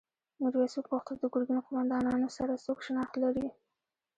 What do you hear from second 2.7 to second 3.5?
شناخت لري؟